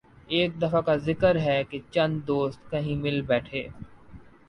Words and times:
ایک 0.27 0.51
دفعہ 0.61 0.81
کا 0.81 0.95
ذکر 0.99 1.35
ہے 1.39 1.61
کہ 1.63 1.79
چند 1.91 2.19
دوست 2.27 2.69
کہیں 2.71 2.95
مل 2.97 3.21
بیٹھے 3.23 3.67